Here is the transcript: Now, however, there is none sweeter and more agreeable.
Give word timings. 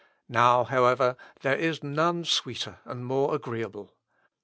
Now, 0.29 0.63
however, 0.63 1.15
there 1.41 1.55
is 1.55 1.83
none 1.83 2.25
sweeter 2.25 2.79
and 2.85 3.05
more 3.05 3.35
agreeable. 3.35 3.93